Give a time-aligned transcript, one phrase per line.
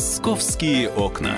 [0.00, 1.36] Московские окна.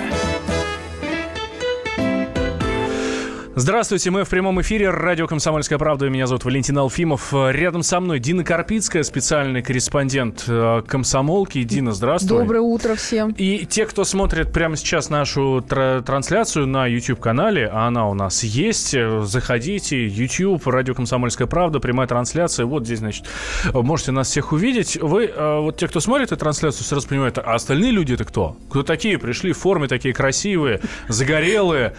[3.55, 4.89] Здравствуйте, мы в прямом эфире.
[4.89, 6.09] Радио «Комсомольская правда».
[6.09, 7.35] Меня зовут Валентин Алфимов.
[7.35, 11.63] Рядом со мной Дина Карпицкая, специальный корреспондент э, «Комсомолки».
[11.63, 12.39] Дина, здравствуй.
[12.39, 13.33] Доброе утро всем.
[13.33, 18.43] И те, кто смотрит прямо сейчас нашу тр- трансляцию на YouTube-канале, а она у нас
[18.43, 22.65] есть, э, заходите, YouTube, радио «Комсомольская правда», прямая трансляция.
[22.65, 23.27] Вот здесь, значит,
[23.75, 24.97] можете нас всех увидеть.
[24.97, 28.57] Вы, э, вот те, кто смотрит эту трансляцию, сразу понимают, а остальные люди это кто?
[28.71, 29.19] Кто такие?
[29.19, 31.93] Пришли в форме такие красивые, загорелые.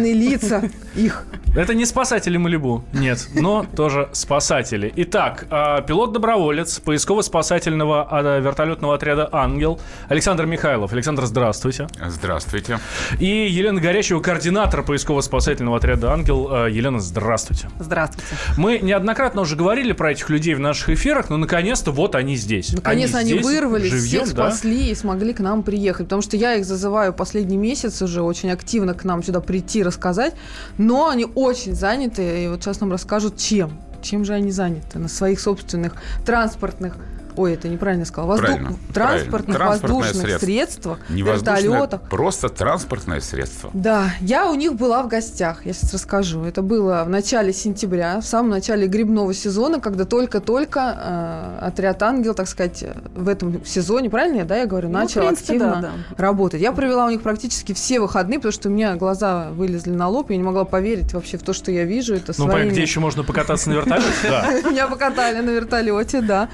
[0.00, 0.62] Заветренные лица
[0.94, 1.26] их.
[1.56, 4.92] Это не спасатели Малибу, нет, но тоже спасатели.
[4.94, 10.92] Итак, а, пилот-доброволец поисково-спасательного а, вертолетного отряда «Ангел» Александр Михайлов.
[10.92, 11.88] Александр, здравствуйте.
[12.06, 12.78] Здравствуйте.
[13.18, 16.48] И Елена Горячева, координатор поисково-спасательного отряда «Ангел».
[16.50, 17.68] А, Елена, здравствуйте.
[17.80, 18.28] Здравствуйте.
[18.56, 22.72] Мы неоднократно уже говорили про этих людей в наших эфирах, но наконец-то вот они здесь.
[22.72, 24.52] Наконец они, здесь, вырвались, живьем, всех да?
[24.52, 26.06] спасли и смогли к нам приехать.
[26.06, 30.34] Потому что я их зазываю последний месяц уже очень активно к нам сюда прийти, рассказать.
[30.78, 33.78] Но они очень заняты, и вот сейчас нам расскажут, чем.
[34.02, 34.98] Чем же они заняты?
[34.98, 36.96] На своих собственных транспортных
[37.36, 38.28] Ой, это неправильно сказал.
[38.28, 38.46] Возду...
[38.46, 39.80] Правильно, Транспортных, правильно.
[39.80, 42.02] воздушных Транспортное средствах, Не вертолетах.
[42.08, 43.70] просто транспортное средство.
[43.72, 46.44] Да, я у них была в гостях, я сейчас расскажу.
[46.44, 52.34] Это было в начале сентября, в самом начале грибного сезона, когда только-только э, отряд «Ангел»,
[52.34, 55.80] так сказать, в этом сезоне, правильно я, да, я говорю, Ну, начал принципе, активно да,
[55.80, 55.90] да.
[56.16, 56.60] работать.
[56.60, 60.30] Я провела у них практически все выходные, потому что у меня глаза вылезли на лоб,
[60.30, 62.14] я не могла поверить вообще в то, что я вижу.
[62.14, 62.70] Это Ну, своими...
[62.70, 64.06] где еще можно покататься на вертолете?
[64.30, 64.70] Да.
[64.70, 66.48] Меня покатали на вертолете, да.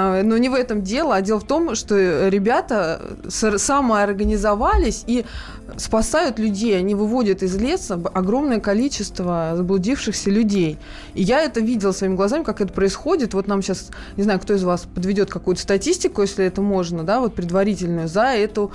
[0.00, 5.24] А, но не в этом дело, а дело в том, что ребята с- самоорганизовались и
[5.76, 6.76] спасают людей.
[6.78, 10.78] Они выводят из леса огромное количество заблудившихся людей.
[11.14, 13.34] И я это видела своими глазами, как это происходит.
[13.34, 17.20] Вот нам сейчас, не знаю, кто из вас подведет какую-то статистику, если это можно, да,
[17.20, 18.72] вот предварительную, за эту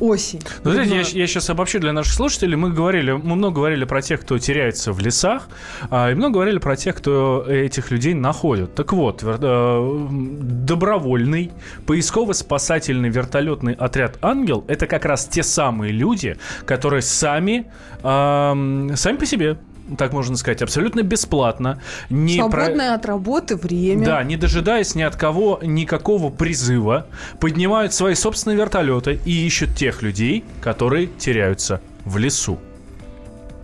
[0.00, 0.40] осень.
[0.64, 2.56] Ну, знаете, я, я сейчас обобщу для наших слушателей.
[2.56, 5.48] Мы говорили, мы много говорили про тех, кто теряется в лесах,
[5.90, 8.74] а, и много говорили про тех, кто этих людей находит.
[8.74, 11.52] Так вот, вер- э, добровольный
[11.86, 17.66] поисково-спасательный вертолетный отряд «Ангел»— это как раз те самые люди, которые сами,
[18.02, 19.58] ам, сами по себе,
[19.98, 21.80] так можно сказать, абсолютно бесплатно,
[22.10, 24.04] не про- Свободное от работы время.
[24.04, 27.06] да, не дожидаясь ни от кого никакого призыва,
[27.40, 32.58] поднимают свои собственные вертолеты и ищут тех людей, которые теряются в лесу.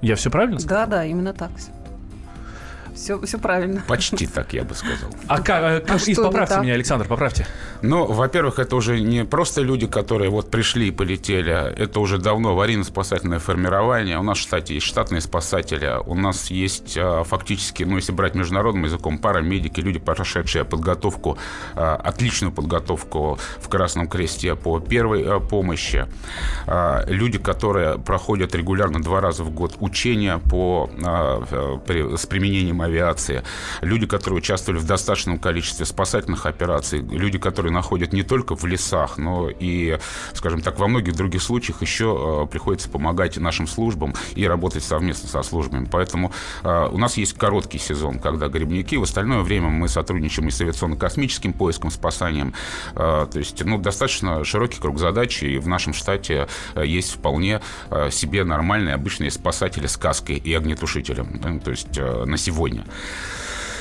[0.01, 0.87] Я все правильно сказал?
[0.87, 1.51] Да, да, именно так.
[3.03, 3.83] Все, все правильно.
[3.89, 5.11] Почти так, я бы сказал.
[5.27, 7.49] А, как, э, как- и не поправьте меня, Александр, поправьте.
[7.83, 11.53] Ну, во-первых, это уже не просто люди, которые вот пришли и полетели.
[11.53, 14.21] Это уже давно аварийно-спасательное формирование.
[14.21, 15.91] У нас в штате есть штатные спасатели.
[16.07, 21.39] У нас есть а, фактически, ну, если брать международным языком, парамедики, люди, прошедшие подготовку,
[21.75, 26.07] а, отличную подготовку в Красном Кресте по первой а, помощи.
[26.69, 32.27] А, Люди, которые проходят регулярно два раза в год учения по, а, э, при- с
[32.27, 32.92] применением авиации.
[33.81, 37.01] Люди, которые участвовали в достаточном количестве спасательных операций.
[37.01, 39.99] Люди, которые находят не только в лесах, но и,
[40.35, 45.29] скажем так, во многих других случаях еще э, приходится помогать нашим службам и работать совместно
[45.29, 45.89] со службами.
[45.91, 46.33] Поэтому
[46.63, 48.97] э, у нас есть короткий сезон, когда грибники.
[48.97, 52.55] В остальное время мы сотрудничаем и с авиационно-космическим поиском, спасанием.
[52.95, 57.61] Э, То есть, ну, достаточно широкий круг задач, и в нашем штате есть вполне
[58.11, 61.61] себе нормальные обычные спасатели с каской и огнетушителем.
[61.61, 62.82] То есть на сегодня.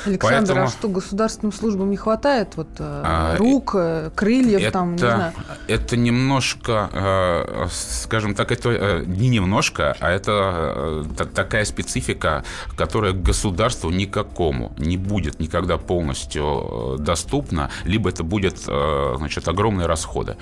[0.03, 4.93] Александр, Поэтому- а что государственным службам не хватает вот э, А, рук, э, крыльев, там,
[4.93, 5.33] не знаю?
[5.67, 12.43] это немножко, э, скажем так, это не немножко, а это та- такая специфика,
[12.75, 20.35] которая государству никакому не будет никогда полностью доступна, либо это будет, значит, огромные расходы.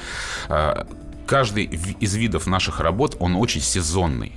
[1.28, 4.32] Каждый из видов наших работ, он очень сезонный.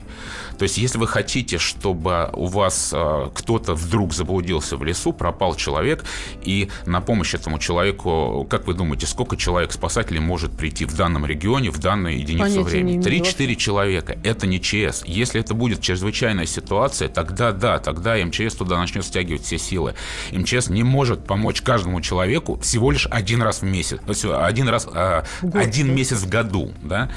[0.58, 5.54] То есть, если вы хотите, чтобы у вас э, кто-то вдруг заблудился в лесу, пропал
[5.54, 6.04] человек,
[6.42, 11.70] и на помощь этому человеку, как вы думаете, сколько человек-спасателей может прийти в данном регионе,
[11.70, 12.92] в данную единицу времени?
[12.92, 14.18] имею Три-четыре человека.
[14.22, 15.02] Это не ЧС.
[15.06, 19.94] Если это будет чрезвычайная ситуация, тогда да, тогда МЧС туда начнет стягивать все силы.
[20.32, 23.98] МЧС не может помочь каждому человеку всего лишь один раз в месяц.
[24.24, 25.24] Один раз, а,
[25.54, 26.72] один месяц в году.
[26.82, 27.10] Да?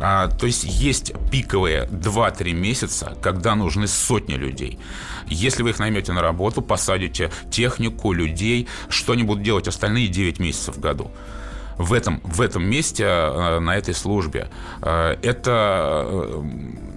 [0.00, 2.67] А, то есть есть пиковые 2-3 месяца,
[3.20, 4.78] когда нужны сотни людей.
[5.26, 10.38] Если вы их наймете на работу, посадите технику, людей, что они будут делать остальные 9
[10.38, 11.10] месяцев в году?
[11.78, 14.48] в этом, в этом месте, э, на этой службе.
[14.82, 16.42] Э, Это, э,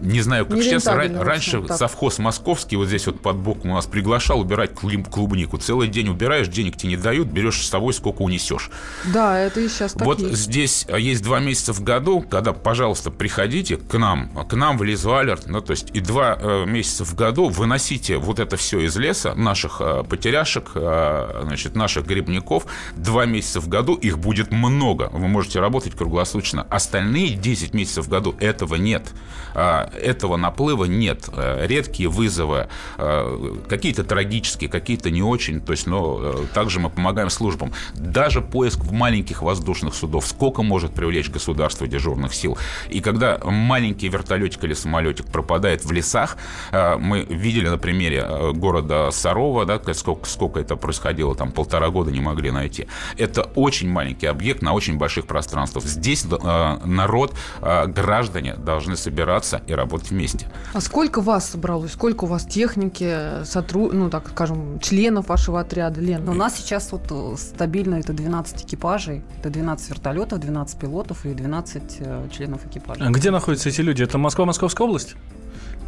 [0.02, 0.88] не знаю, как сейчас.
[0.88, 1.78] Общем, Раньше так.
[1.78, 5.58] совхоз московский вот здесь вот под боком у нас приглашал убирать клуб- клубнику.
[5.58, 8.70] Целый день убираешь, денег тебе не дают, берешь с собой сколько унесешь.
[9.14, 10.36] Да, это и сейчас так Вот есть.
[10.36, 14.84] здесь а, есть два месяца в году, когда, пожалуйста, приходите к нам, к нам в
[14.84, 18.80] Лизу Алерт, ну, то есть и два э, месяца в году выносите вот это все
[18.82, 22.66] из леса, наших э, потеряшек, э, значит, наших грибников,
[22.96, 26.66] два месяца в году, их будет много, вы можете работать круглосуточно.
[26.70, 29.10] Остальные 10 месяцев в году этого нет,
[29.54, 31.30] А, этого наплыва нет.
[31.34, 32.68] Э, Редкие вызовы,
[32.98, 37.74] э, какие-то трагические, какие-то не очень, то есть, но э, также мы помогаем службам.
[37.96, 42.58] Даже поиск в маленьких воздушных судов, сколько может привлечь государство дежурных сил.
[42.90, 46.38] И когда маленький вертолетик или самолетик пропадает в лесах,
[46.72, 52.22] мы видели на примере города Сарова, да, сколько, сколько это происходило, там полтора года не
[52.22, 52.88] могли найти.
[53.18, 55.86] Это очень маленький объект на очень больших пространствах.
[55.86, 60.48] Здесь народ, граждане должны собираться и работать вместе.
[60.74, 61.92] А сколько вас собралось?
[61.92, 63.94] Сколько у вас техники, сотруд...
[63.94, 66.28] ну, так скажем, членов вашего отряда, Лен?
[66.30, 71.34] У нас сейчас вот э, стабильно это 12 экипажей, это 12 вертолетов, 12 пилотов и
[71.34, 73.06] 12 э, членов экипажа.
[73.06, 74.04] А Где находятся эти люди?
[74.04, 75.16] Это Москва, Московская область?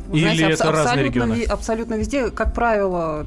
[0.08, 1.44] Вы Или знаете, абс- это разные абсолютно регионы?
[1.46, 3.26] абсолютно везде, как правило,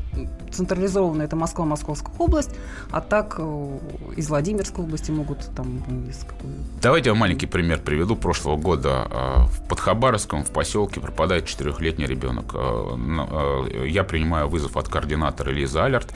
[0.53, 2.51] централизованно это Москва, Московская область,
[2.91, 3.79] а так э,
[4.17, 5.79] из Владимирской области могут там
[6.09, 6.51] из какой
[6.83, 8.17] Давайте я маленький пример приведу.
[8.17, 12.55] Прошлого года э, в Подхабаровском, в поселке, пропадает четырехлетний ребенок.
[12.55, 16.13] Э, э, Я принимаю вызов от координатора Лизы Алерт.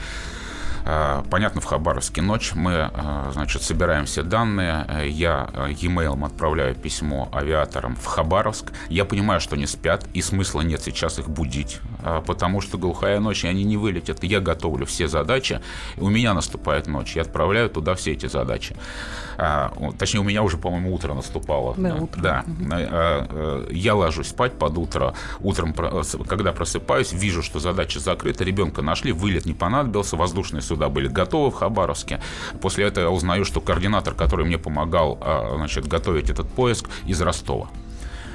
[0.85, 2.53] Э, Понятно, в Хабаровске ночь.
[2.53, 4.85] Мы, э, значит, собираем все данные.
[5.07, 8.71] Я э, e-mail отправляю письмо авиаторам в Хабаровск.
[8.89, 11.79] Я понимаю, что они спят, и смысла нет сейчас их будить,
[12.25, 14.23] потому что глухая ночь, и они не вылетят.
[14.23, 15.61] Я готовлю все задачи.
[15.97, 17.15] У меня наступает ночь.
[17.15, 18.75] Я отправляю туда все эти задачи.
[19.97, 21.75] Точнее, у меня уже, по-моему, утро наступало.
[21.77, 22.21] Да, утро.
[22.21, 22.45] Да.
[23.71, 25.13] Я ложусь спать под утро.
[25.39, 28.43] Утром, когда просыпаюсь, вижу, что задача закрыта.
[28.43, 30.17] Ребенка нашли, вылет не понадобился.
[30.17, 32.21] Воздушные суда были готовы в Хабаровске.
[32.61, 37.21] После этого я узнаю, что координатор, который мне помогал а, значит, готовить этот поиск, из
[37.21, 37.67] Ростова.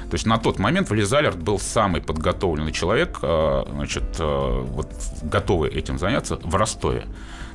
[0.09, 4.87] То есть на тот момент Влизалерт был самый подготовленный человек, э, значит, э, вот,
[5.21, 7.05] готовый этим заняться в Ростове.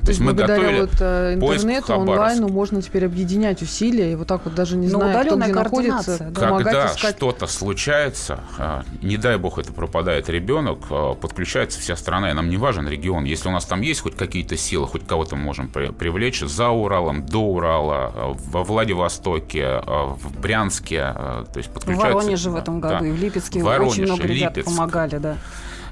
[0.03, 4.53] То есть благодаря вот э, интернету, онлайну можно теперь объединять усилия и вот так вот
[4.53, 6.49] даже не зная, кто где находится, да.
[6.49, 7.15] Когда искать.
[7.15, 12.49] что-то случается, а, не дай бог это пропадает ребенок, а, подключается вся страна, и нам
[12.49, 13.23] не важен регион.
[13.23, 16.67] Если у нас там есть хоть какие-то силы, хоть кого-то мы можем при- привлечь за
[16.69, 22.13] Уралом, до Урала, а, во Владивостоке, в Брянске, то есть В подключаются.
[22.17, 23.07] Воронеже в этом году Да.
[23.07, 24.65] и в Липецке Воронеж, очень много ребят Липецк.
[24.69, 25.37] помогали, да.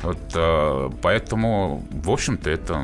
[0.04, 2.82] Вот, а, поэтому, в общем-то, это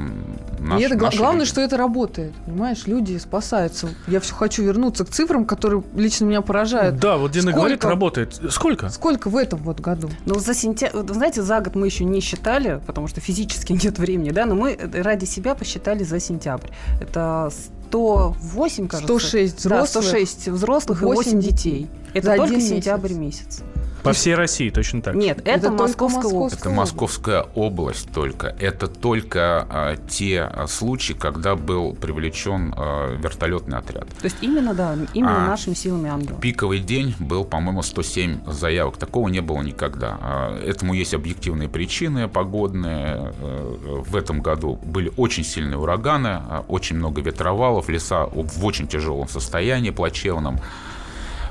[0.59, 1.51] наш, и это гла- наши главное, люди.
[1.51, 2.33] что это работает.
[2.45, 3.89] Понимаешь, люди спасаются.
[4.07, 6.97] Я все хочу вернуться к цифрам, которые лично меня поражают.
[6.97, 7.57] Да, вот Дина Сколько?
[7.57, 8.41] говорит, работает.
[8.51, 8.89] Сколько?
[8.89, 10.09] Сколько в этом вот году?
[10.25, 14.29] Ну, за сентябрь, знаете, за год мы еще не считали, потому что физически нет времени,
[14.29, 16.67] да, но мы ради себя посчитали за сентябрь.
[17.01, 17.51] Это
[17.89, 19.07] 108, кажется.
[19.07, 21.87] 106 Да, взрослых, 106 взрослых и 8 8 детей.
[22.13, 23.61] Это За только один сентябрь месяц.
[23.61, 23.63] месяц.
[24.07, 25.15] По всей России точно так.
[25.15, 26.59] Нет, это, Это Московская область.
[26.59, 28.55] Это Московская область только.
[28.59, 34.07] Это только а, те а, случаи, когда был привлечен а, вертолетный отряд.
[34.09, 35.47] То есть именно, да, именно А.
[35.49, 36.39] нашими силами ангела.
[36.39, 38.97] Пиковый день был, по-моему, 107 заявок.
[38.97, 40.17] Такого не было никогда.
[40.21, 43.33] А, Этому есть объективные причины погодные.
[43.41, 48.87] Э, В этом году были очень сильные ураганы, а, очень много ветровалов, леса в очень
[48.87, 50.59] тяжелом состоянии, плачевном.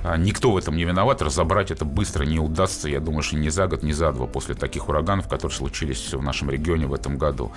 [0.07, 3.49] А, Никто в этом не виноват, разобрать это быстро не удастся, я думаю, что ни
[3.49, 7.19] за год, ни за два после таких ураганов, которые случились в нашем регионе в этом
[7.19, 7.51] году.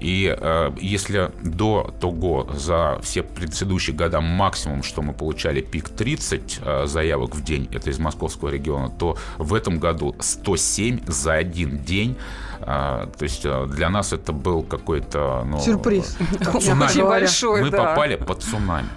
[0.00, 6.60] И э, если до того за все предыдущие года максимум, что мы получали пик 30
[6.60, 11.78] э, заявок в день, это из московского региона, то в этом году 107 за один
[11.78, 12.16] день.
[12.60, 15.44] А, то есть э, для нас это был какой-то...
[15.46, 16.16] Ну, Сюрприз.
[16.60, 16.84] цунами.
[16.84, 17.84] Очень большой, Мы да.
[17.84, 18.88] попали под цунами.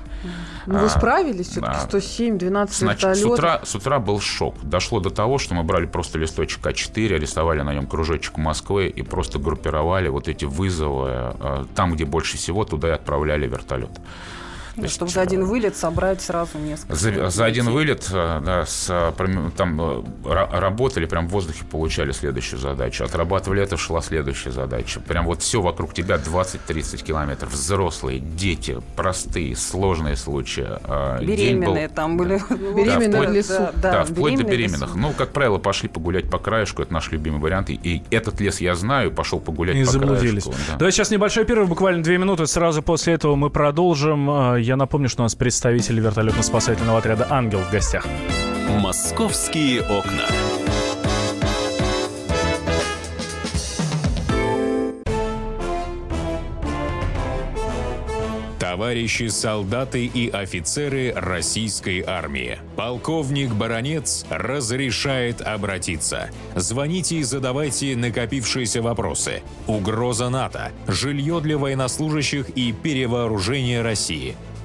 [0.68, 1.74] Ну, Вы А, справились все-таки?
[1.74, 1.80] да.
[1.80, 3.32] 107, 12 Значит, с вертолетов.
[3.34, 4.56] утра, с утра был шок.
[4.64, 9.02] Дошло до того, что мы брали просто листочек А4, рисовали на нем кружочек Москвы и
[9.04, 11.10] просто группировали вот эти вызовы.
[11.40, 13.92] э, Там, где больше всего, туда и отправляли вертолет.
[14.76, 16.96] То есть, чтобы за один вылет собрать сразу несколько.
[16.96, 19.12] За, за один вылет э, да, с, э,
[19.56, 23.06] там э, ра- работали, прям в воздухе получали следующую задачу.
[23.06, 25.00] Отрабатывали это, шла следующая задача.
[25.00, 27.52] Прям вот все вокруг тебя 20-30 километров.
[27.52, 30.68] Взрослые, дети, простые, сложные случаи.
[31.20, 31.28] День
[31.60, 32.42] был- Беременные там были.
[32.50, 33.54] Ну, Беременные Да, в лесу.
[33.54, 34.90] Да, Да, да, вплоть до беременные беременных.
[34.90, 34.98] лесу.
[35.00, 37.70] Ну, как правило, пошли погулять по краешку, это наш любимый вариант.
[37.70, 40.44] И, и этот лес я знаю, пошел погулять И по заблудились.
[40.44, 40.64] краешку.
[40.72, 40.78] да.
[40.80, 42.46] Давай сейчас небольшой перерыв, буквально две минуты.
[42.48, 44.30] Сразу после этого мы продолжим.
[44.66, 48.04] Я напомню, что у нас представитель вертолетно-спасательного отряда «Ангел» в гостях.
[48.80, 50.26] «Московские окна».
[58.60, 62.58] товарищи солдаты и офицеры российской армии.
[62.76, 66.30] Полковник Баронец разрешает обратиться.
[66.56, 69.44] Звоните и задавайте накопившиеся вопросы.
[69.68, 74.36] Угроза НАТО, жилье для военнослужащих и перевооружение России–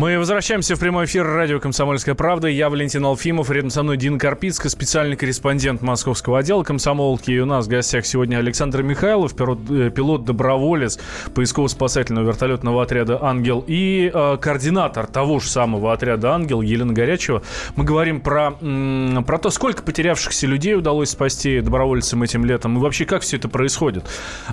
[0.00, 2.48] Мы возвращаемся в прямой эфир радио «Комсомольская правда».
[2.48, 7.30] Я Валентин Алфимов, рядом со мной Дина Карпицкая, специальный корреспондент московского отдела комсомолки.
[7.32, 10.98] И у нас в гостях сегодня Александр Михайлов, э, пилот-доброволец
[11.34, 17.42] поисково-спасательного вертолетного отряда «Ангел» и э, координатор того же самого отряда «Ангел» Елена Горячева.
[17.76, 22.80] Мы говорим про, м- про то, сколько потерявшихся людей удалось спасти добровольцам этим летом и
[22.80, 24.04] вообще как все это происходит.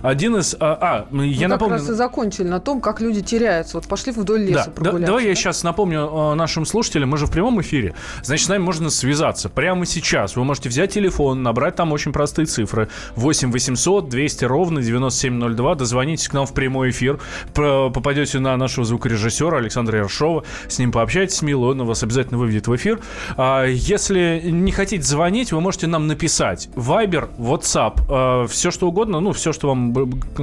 [0.01, 0.57] Один из...
[0.59, 1.75] А, а я Мы напомню...
[1.77, 3.77] как раз и закончили на том, как люди теряются.
[3.77, 5.05] Вот пошли вдоль леса Да, прогуляться.
[5.07, 8.61] давай я сейчас напомню э, нашим слушателям, мы же в прямом эфире, значит, с нами
[8.61, 10.35] можно связаться прямо сейчас.
[10.35, 12.89] Вы можете взять телефон, набрать там очень простые цифры.
[13.15, 15.75] 8 800 200 ровно 9702.
[15.75, 17.19] Дозвонитесь к нам в прямой эфир.
[17.53, 20.43] Попадете на нашего звукорежиссера Александра Ершова.
[20.67, 22.99] С ним пообщайтесь мило, он вас обязательно выведет в эфир.
[23.35, 26.69] А Если не хотите звонить, вы можете нам написать.
[26.75, 29.93] Вайбер, WhatsApp, все что угодно, ну, все, что вам,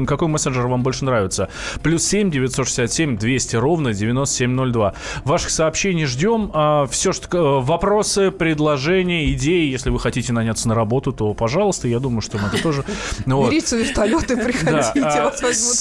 [0.06, 1.48] какой мессенджер вам больше нравится.
[1.82, 4.83] Плюс 7 967 200 ровно 9702.
[5.24, 6.50] Ваших сообщений ждем.
[6.52, 11.88] А, Все, что э, вопросы, предложения, идеи, если вы хотите наняться на работу, то, пожалуйста,
[11.88, 12.84] я думаю, что мы это тоже...
[13.26, 13.50] вот.
[13.50, 15.74] Берите вертолеты, приходите, а, вас возьмут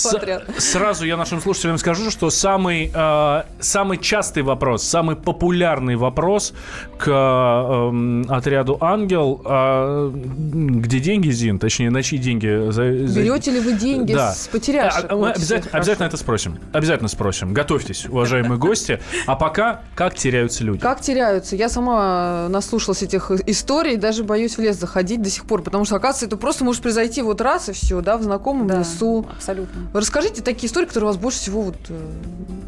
[0.57, 0.71] с-.
[0.71, 6.53] Сразу я нашим слушателям скажу, что самый, э, самый частый вопрос, самый популярный вопрос
[6.97, 12.47] к э, м, отряду «Ангел», а, где деньги, Зин, точнее, на чьи деньги?
[12.47, 14.31] Берете ли вы деньги Да.
[14.33, 15.11] с потерявших?
[15.11, 16.59] Мы обязательно, обязательно это спросим.
[16.71, 17.53] Обязательно спросим.
[17.53, 18.82] Готовьтесь, уважаемые гости.
[19.25, 20.79] А пока, как теряются люди?
[20.81, 21.55] Как теряются?
[21.55, 25.95] Я сама наслушалась этих историй, даже боюсь в лес заходить до сих пор, потому что,
[25.95, 29.25] оказывается, это просто может произойти вот раз и все, да, в знакомом Да, лесу.
[29.35, 29.87] абсолютно.
[29.93, 32.11] Расскажите такие истории, которые вас больше всего вот э,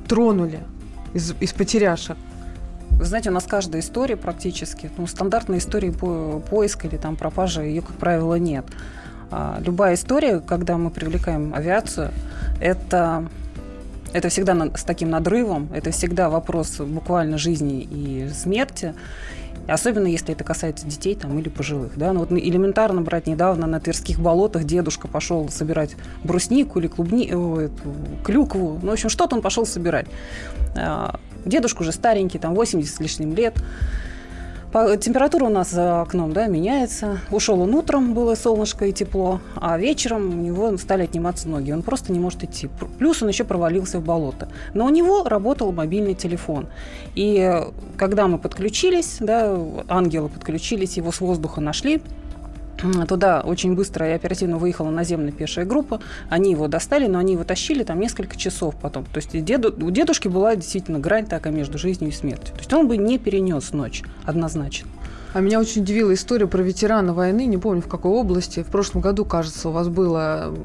[0.07, 0.59] тронули
[1.13, 2.17] из, из потеряшек.
[2.91, 7.63] Вы знаете, у нас каждая история практически, ну, стандартной истории по поиска или там пропажи,
[7.63, 8.65] ее, как правило, нет.
[9.31, 12.11] А, любая история, когда мы привлекаем авиацию,
[12.61, 13.25] это,
[14.15, 18.93] это всегда с таким надрывом, это всегда вопрос буквально жизни и смерти.
[19.67, 21.97] Особенно если это касается детей там, или пожилых.
[21.97, 22.13] Да?
[22.13, 27.33] Ну, вот элементарно брать недавно на Тверских болотах дедушка пошел собирать бруснику или клубни...
[27.33, 27.93] о, эту,
[28.23, 28.79] клюкву.
[28.81, 30.05] Ну, в общем, что-то он пошел собирать.
[30.77, 33.55] А, Дедушка уже старенький, там 80 с лишним лет.
[34.75, 37.19] По- Температура у нас за окном да, меняется.
[37.31, 41.71] Ушел он утром, было солнышко и тепло, а вечером у него стали отниматься ноги.
[41.71, 42.69] Он просто не может идти.
[42.99, 44.49] Плюс он еще провалился в болото.
[44.73, 46.67] Но у него работал мобильный телефон.
[47.15, 52.01] И э, когда мы подключились, да, ангелы подключились, его с воздуха нашли,
[53.07, 55.99] Туда очень быстро и оперативно выехала наземная пешая группа.
[56.29, 59.05] Они его достали, но они его тащили там несколько часов потом.
[59.05, 62.53] То есть деду, у дедушки была действительно грань такая между жизнью и смертью.
[62.53, 64.89] То есть он бы не перенес ночь однозначно.
[65.33, 68.63] А меня очень удивила история про ветерана войны, не помню в какой области.
[68.63, 70.55] В прошлом году, кажется, у вас было...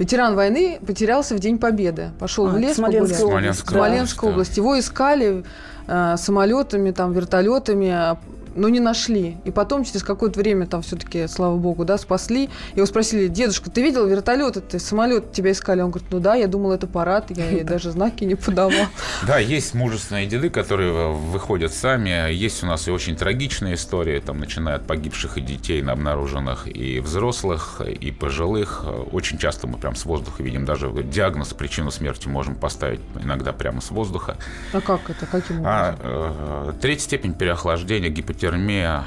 [0.00, 2.10] Ветеран войны потерялся в День Победы.
[2.18, 3.44] Пошел А, в лес Смоленская погулять.
[3.44, 4.32] область, В Смоленской да.
[4.32, 4.58] области.
[4.58, 5.44] Его искали
[5.86, 8.18] э, самолетами, там, вертолетами, а,
[8.56, 9.36] но не нашли.
[9.44, 12.50] И потом, через какое-то время, там все-таки, слава богу, да, спасли.
[12.74, 15.80] Его спросили, дедушка, ты видел вертолет, это самолет тебя искали?
[15.80, 18.86] Он говорит, ну да, я думал, это парад, я ей даже знаки не подавал.
[19.26, 22.32] Да, есть мужественные деды, которые выходят сами.
[22.32, 27.00] Есть у нас и очень трагичные истории, там, начиная от погибших и детей, обнаруженных, и
[27.00, 28.84] взрослых, и пожилых.
[29.12, 33.80] Очень часто мы прям с воздуха видим даже диагноз, причину смерти можем поставить иногда прямо
[33.80, 34.36] с воздуха.
[34.72, 35.26] А как это?
[35.26, 35.66] Каким образом?
[35.66, 38.45] А, э, третья степень переохлаждения, гипотермия,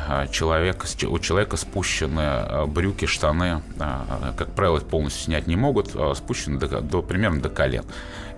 [0.08, 5.55] а, человека, с- у человека спущены а, брюки, штаны, а, как правило, полностью снять не
[5.55, 7.84] могут, а, спущены до, до- примерно до колен.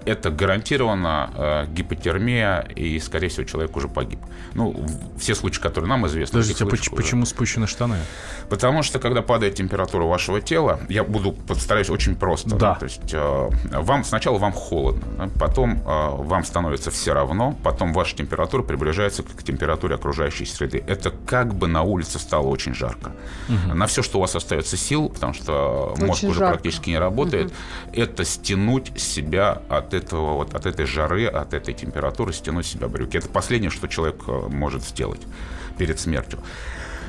[0.06, 4.20] Это гарантированно э, гипотермия, и, скорее всего, человек уже погиб.
[4.54, 4.86] Ну,
[5.18, 6.34] все случаи, которые нам известны.
[6.34, 7.04] Подождите, а этих поч- случаев уже.
[7.04, 7.98] почему спущены штаны?
[8.50, 12.56] Потому что, когда падает температура вашего тела, я буду постараюсь очень просто.
[12.56, 12.76] Да.
[12.76, 17.94] То есть э, вам сначала вам холодно, да, потом э, вам становится все равно, потом
[17.94, 20.84] ваша температура приближается к температуре окружающей среды.
[20.88, 23.12] Это как бы на улице стало очень жарко.
[23.74, 26.54] На все, что у вас остается сил, потому что мозг Очень уже жарко.
[26.54, 27.54] практически не работает,
[27.94, 33.18] это стянуть себя от этого вот от этой жары, от этой температуры, стянуть себя брюки.
[33.18, 35.22] Это последнее, что человек э, может сделать
[35.78, 36.40] перед смертью.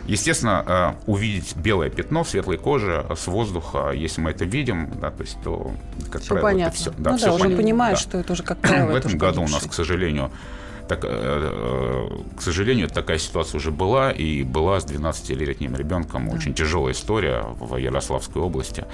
[0.07, 5.23] Естественно, э, увидеть белое пятно светлой кожи с воздуха, если мы это видим, да, то
[5.23, 5.73] есть, то,
[6.11, 6.71] как Всё правило, понятно.
[6.71, 6.93] это все.
[6.97, 8.03] ну да, уже понятно, понимаешь, да.
[8.03, 8.87] что это уже как правило.
[8.87, 10.33] В это этом уже году у нас, к сожалению,
[10.89, 16.53] так, э, э, к сожалению, такая ситуация уже была, и была с 12-летним ребенком очень
[16.53, 18.85] тяжелая история в Ярославской области.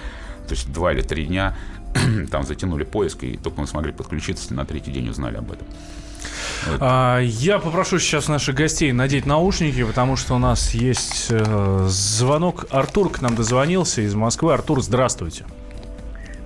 [0.46, 1.56] То есть два или три дня
[2.30, 5.66] там затянули поиск, и только мы смогли подключиться, на третий день узнали об этом.
[6.80, 12.66] А, я попрошу сейчас наших гостей надеть наушники, потому что у нас есть э, звонок.
[12.70, 14.52] Артур к нам дозвонился из Москвы.
[14.52, 15.44] Артур, здравствуйте.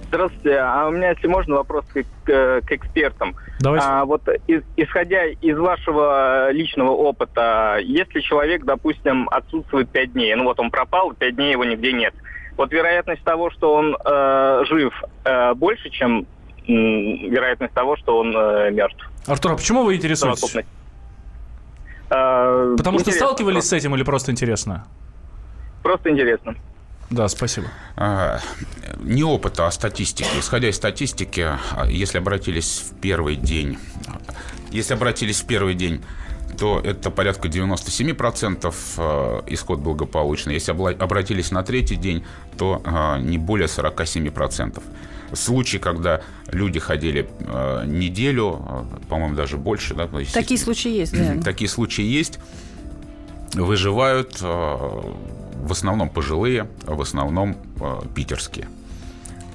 [0.08, 0.58] Здравствуйте.
[0.58, 3.34] А у меня, если можно, вопрос к, к- к экспертам.
[3.60, 3.86] Давайте.
[3.88, 10.44] А вот из- исходя из вашего личного опыта, если человек, допустим, отсутствует 5 дней, ну
[10.44, 12.12] вот он пропал, 5 дней его нигде нет,
[12.56, 14.92] вот вероятность того, что он э, жив,
[15.24, 16.26] э, больше, чем
[16.68, 19.08] м, вероятность того, что он э, мертв.
[19.26, 20.56] Артур, а почему вы интересуетесь?
[22.10, 23.76] Э, Потому что сталкивались просто.
[23.76, 24.86] с этим или просто интересно?
[25.82, 26.54] Просто интересно.
[27.10, 27.66] Да, спасибо.
[27.96, 28.38] А,
[29.00, 30.28] Не опыта, а статистики.
[30.38, 33.78] Исходя из статистики, а, если обратились в первый день,
[34.70, 36.02] если обратились в первый день,
[36.58, 40.54] то это порядка 97% э, исход благополучный.
[40.54, 42.24] Если обратились на третий день,
[42.56, 44.82] то э, не более 47%.
[45.34, 49.94] Случаи, когда люди ходили э, неделю, по-моему, даже больше.
[49.94, 51.42] Да, Такие случаи есть, да.
[51.44, 52.38] Такие случаи есть.
[53.54, 57.56] Выживают в основном пожилые, в основном
[58.14, 58.66] питерские.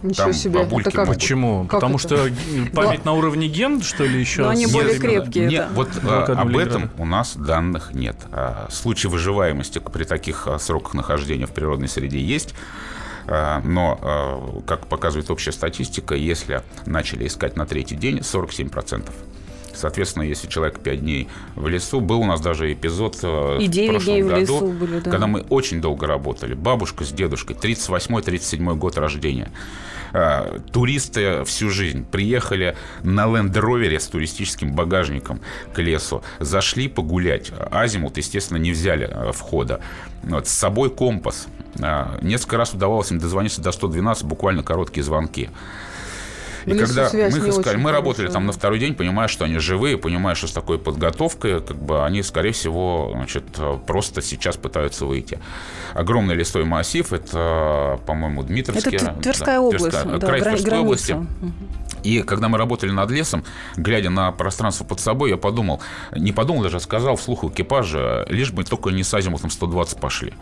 [0.04, 0.60] Ничего Там себе.
[0.60, 1.06] бабульки Это как?
[1.08, 1.20] могут.
[1.22, 1.62] Почему?
[1.66, 2.08] Как Потому это?
[2.08, 2.30] что
[2.74, 4.44] память на уровне ген, что ли, еще?
[4.44, 5.48] Но они более крепкие.
[5.48, 8.16] Нет, вот э, Блокаду об этом у нас данных нет.
[8.32, 12.54] А, Случаи выживаемости при таких а, сроках нахождения в природной среде есть.
[13.28, 19.10] А, Но, а, как показывает общая статистика, если начали искать на третий день, 47%.
[19.78, 23.72] Соответственно, если человек 5 дней в лесу, был у нас даже эпизод э, И в
[23.72, 25.12] 9 прошлом дней в году, лесу были, да.
[25.12, 26.54] когда мы очень долго работали.
[26.54, 29.52] Бабушка с дедушкой, 38-37 год рождения.
[30.14, 35.42] А, Туристы всю жизнь приехали на Ленд-Ровере с туристическим багажником
[35.74, 37.52] к лесу, зашли погулять.
[37.72, 39.80] Азимут, естественно, не взяли а, входа.
[40.24, 41.48] Вот, с собой компас.
[42.22, 45.50] Несколько раз удавалось им дозвониться до 112, буквально короткие звонки.
[46.68, 49.98] И когда мы их искали, мы работали там на второй день, понимая, что они живые,
[49.98, 53.44] понимая, что с такой подготовкой, как бы они, скорее всего, значит,
[53.86, 55.40] просто сейчас пытаются выйти.
[55.94, 58.98] Огромный лесной массив, это, по-моему, Это Дмитровский.
[59.00, 61.18] Т- Тверская да, область, Тверская- да, край гра- Тверской области.
[62.04, 63.44] И когда мы работали над лесом,
[63.76, 65.82] глядя на пространство под собой, я подумал,
[66.16, 70.34] не подумал даже, сказал вслух экипажа, лишь бы только не с азимутом 120 пошли.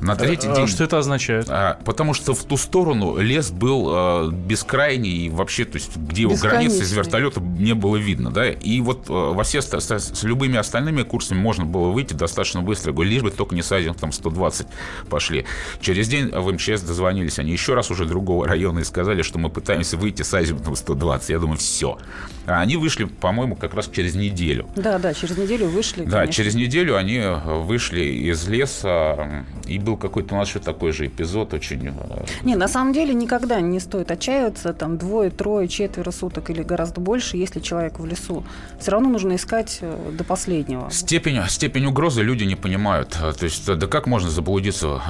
[0.00, 0.66] На третий А день...
[0.66, 1.46] Что это означает?
[1.48, 6.22] А, Потому что в ту сторону лес был э, бескрайний, и вообще, то есть, где
[6.22, 10.22] его границы из вертолета не было видно, да, и вот э, во все с, с
[10.22, 13.94] любыми остальными курсами можно было выйти достаточно быстро, говорю, лишь бы только не с Азием,
[13.94, 14.66] там 120
[15.08, 15.44] пошли.
[15.80, 19.50] Через день в МЧС дозвонились они еще раз уже другого района и сказали, что мы
[19.50, 21.30] пытаемся выйти с Азием там 120.
[21.30, 21.98] Я думаю, все.
[22.46, 24.68] А они вышли, по-моему, как раз через неделю.
[24.76, 26.04] Да, да, через неделю вышли.
[26.04, 26.32] Да, конечно.
[26.32, 31.06] через неделю они э, вышли из леса, и был какой-то у нас еще такой же
[31.06, 31.88] эпизод, очень...
[31.88, 36.62] э, Не, на самом деле никогда не стоит отчаиваться, там двое, трое, четверо суток или
[36.62, 38.44] гораздо больше, если человек в лесу.
[38.78, 40.90] Все равно нужно искать э, до последнего.
[40.90, 43.16] Степень, степень угрозы люди не понимают.
[43.22, 45.00] Э, То есть, да как можно заблудиться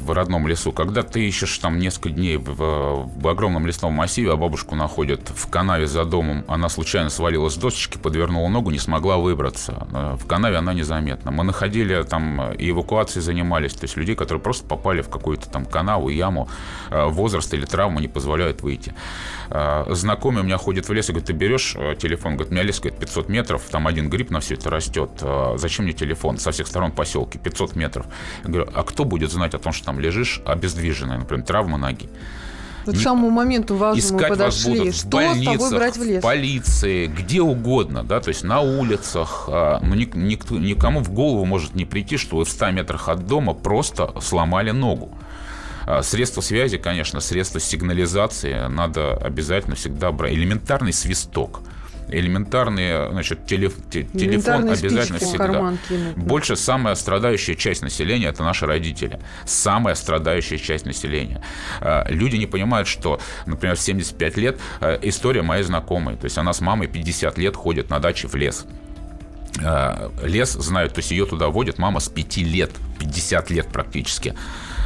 [0.00, 0.72] в родном лесу?
[0.72, 5.48] Когда ты ищешь там несколько дней в, в огромном лесном массиве, а бабушку находят в
[5.48, 9.86] канаве за домом, она случайно свалилась с досочки, подвернула ногу, не смогла выбраться.
[10.20, 11.30] В канаве она незаметна.
[11.30, 15.64] Мы находили там и эвакуацией занимались, то есть людей, которые просто попали в какую-то там
[15.64, 16.46] канаву, яму,
[16.90, 18.94] э, возраст или травма не позволяют выйти.
[19.48, 22.54] Э, Знакомый у меня ходит в лес и говорит, ты берешь э, телефон, говорит, у
[22.54, 25.10] меня лес, говорит, 500 метров, там один гриб на все это растет,
[25.56, 26.36] зачем мне телефон?
[26.36, 28.06] Со всех сторон поселки, 500 метров.
[28.44, 32.10] Я говорю, а кто будет знать о том, что там лежишь обездвиженный, например, травма ноги?
[32.86, 34.78] Вот к самому моменту важному Искать вас подошли.
[34.78, 36.18] будут в Что с тобой больницах, брать в лес?
[36.18, 39.44] в полиции, где угодно, да, то есть на улицах.
[39.48, 43.08] а, Но ник- никто- никому в голову может не прийти, что вы в 100 метрах
[43.08, 45.12] от дома просто сломали ногу.
[45.86, 50.32] А, Средства связи, конечно, средства сигнализации надо обязательно всегда брать.
[50.32, 51.60] Элементарный свисток.
[52.10, 55.74] Элементарный, значит, телеф- те- телефон Элементарные обязательно всегда.
[55.88, 56.16] кинуть.
[56.16, 59.18] Больше самая страдающая часть населения это наши родители.
[59.46, 61.42] Самая страдающая часть населения.
[61.80, 66.16] А, Люди не понимают, что, например, в 75 лет а, история моей знакомой.
[66.16, 68.66] То есть она с мамой 50 лет ходит на даче в лес.
[69.64, 74.34] А, Лес знают, то есть ее туда водят мама с 5 лет, 50 лет практически.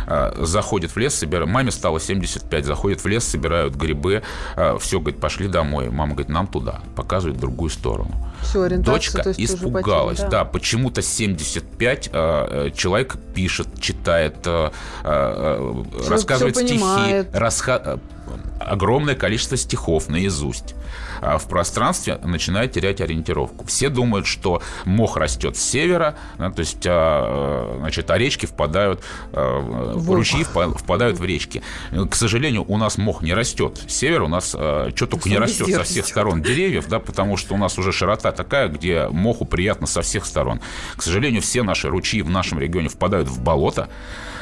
[0.07, 4.23] Э, заходит в лес, собирает, маме стало 75, заходит в лес, собирают грибы,
[4.57, 5.91] э, все, говорит, пошли домой.
[5.91, 8.13] Мама говорит, нам туда, показывает другую сторону.
[8.43, 10.45] Все, Дочка испугалась, потеряна, да.
[10.45, 14.71] почему-то 75 э, э, человек пишет, читает, э,
[15.03, 16.79] э, рассказывает стихи,
[17.33, 18.01] расха-
[18.65, 20.75] огромное количество стихов наизусть.
[21.21, 23.67] А в пространстве начинает терять ориентировку.
[23.67, 28.47] Все думают, что мох растет с севера, да, то есть, а, э, значит, а речки
[28.47, 31.63] впадают, В ручьи впа- впадают в речки.
[31.91, 35.69] К сожалению, у нас мох не растет с севера, у нас что только не растет
[35.69, 39.87] со всех сторон деревьев, да, потому что у нас уже широта такая, где моху приятно
[39.87, 40.61] со всех сторон.
[40.97, 44.34] К сожалению, все наши ручьи в нашем регионе впадают в болото, а,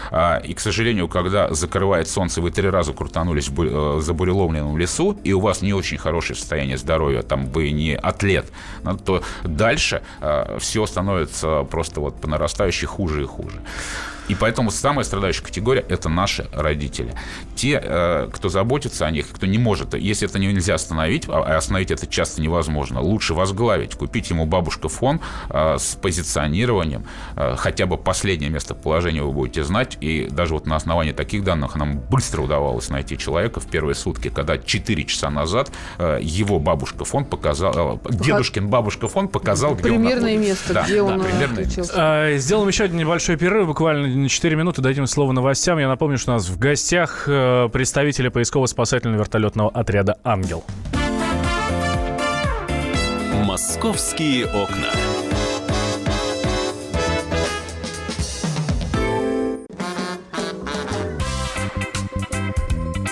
[0.45, 5.19] и, к сожалению, когда закрывает солнце, вы три раза крутанулись в э, за буреломленном лесу,
[5.25, 8.47] и у вас не очень хорошее состояние здоровья, там вы не атлет,
[8.85, 10.03] ну, то дальше
[10.59, 13.61] все становится просто вот по нарастающей хуже и хуже.
[14.33, 17.13] И поэтому самая страдающая категория– это наши родители.
[17.55, 21.91] Те, э, кто заботится о них, кто не может, если это нельзя остановить, а остановить
[21.91, 27.05] это часто невозможно, лучше возглавить, купить ему бабушка фон э, с позиционированием,
[27.37, 31.75] э, хотя бы последнее местоположение вы будете знать, и даже вот на основании таких данных
[31.77, 37.27] нам быстро удавалось найти человека в первые сутки, когда 4 часа назад его бабушка фон
[37.27, 40.49] показал, дедушкин бабушка фон показал, где он Примерное находится.
[40.49, 41.93] место, Да, где да, он примерное место.
[41.95, 45.79] А, Сделаем еще один небольшой перерыв, буквально на 4 минуты, дадим слово новостям.
[45.79, 50.65] Я напомню, что у нас в гостях э, представители поисково-спасательного вертолетного отряда «Ангел».
[53.45, 54.89] Московские окна.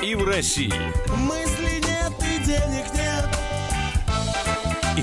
[0.02, 0.72] И в России,
[1.28, 3.28] Мысли нет и денег нет.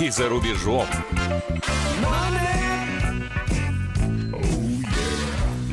[0.02, 0.88] и за рубежом.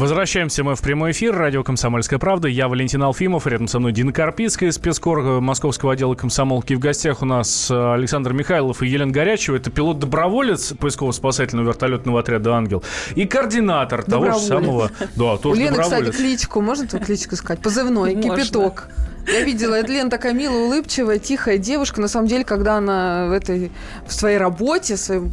[0.00, 1.36] Возвращаемся мы в прямой эфир.
[1.36, 2.48] Радио «Комсомольская правда».
[2.48, 3.46] Я Валентин Алфимов.
[3.46, 6.72] Рядом со мной Дина Карпицкая, спецкор московского отдела комсомолки.
[6.72, 9.56] В гостях у нас э, Александр Михайлов и Елена Горячева.
[9.56, 12.82] Это пилот-доброволец поисково-спасательного вертолетного отряда «Ангел».
[13.14, 14.90] И координатор того же самого...
[15.16, 17.60] Да, У тоже Лены, кстати, кличку, можно твою кличку сказать?
[17.60, 18.36] Позывной, Можно.
[18.36, 18.88] кипяток.
[19.28, 22.00] Я видела, это Лена такая милая, улыбчивая, тихая девушка.
[22.00, 23.70] На самом деле, когда она в этой
[24.06, 25.30] в своей работе, в своем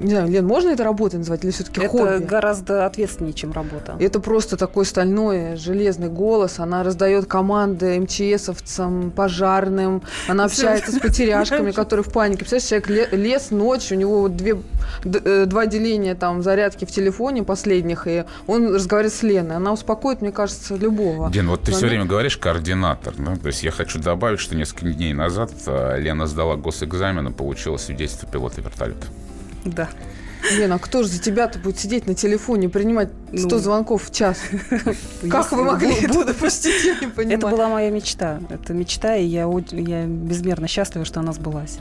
[0.00, 2.24] не знаю, Лен, можно это работой назвать или все-таки Это хобби?
[2.24, 3.96] гораздо ответственнее, чем работа.
[3.98, 6.58] Это просто такой стальной, железный голос.
[6.58, 10.02] Она раздает команды МЧСовцам, пожарным.
[10.28, 12.38] Она общается с потеряшками, которые в панике.
[12.44, 14.56] Представляешь, человек ле- лез ночью, у него вот две,
[15.04, 19.56] э, два деления там зарядки в телефоне последних, и он разговаривает с Леной.
[19.56, 21.30] Она успокоит, мне кажется, любого.
[21.30, 23.14] Дин, вот ты все время говоришь координатор.
[23.18, 23.36] да?
[23.36, 27.76] То есть я хочу добавить, что несколько дней назад э, Лена сдала госэкзамен и получила
[27.76, 29.06] свидетельство пилота вертолета.
[29.66, 29.88] Да.
[30.50, 34.14] Лена, а кто же за тебя-то будет сидеть на телефоне, принимать 100 Ну, звонков в
[34.14, 34.38] час?
[35.30, 37.38] Как вы могли это допустить, я не понимаю.
[37.38, 38.40] Это была моя мечта.
[38.48, 41.78] Это мечта, и я, я безмерно счастлива, что она сбылась.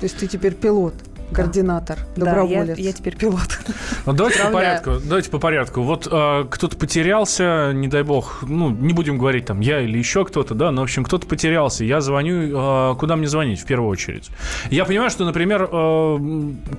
[0.00, 0.94] То есть ты теперь пилот,
[1.32, 2.78] координатор, Да, доброволец.
[2.78, 3.58] я, я теперь пилот.
[4.06, 4.92] Ну, давайте по порядку.
[5.04, 5.82] Давайте по порядку.
[5.82, 10.24] Вот э, кто-то потерялся, не дай бог, ну, не будем говорить там я или еще
[10.24, 11.84] кто-то, да, но, в общем, кто-то потерялся.
[11.84, 14.30] Я звоню, э, куда мне звонить в первую очередь?
[14.70, 16.18] Я понимаю, что, например, э,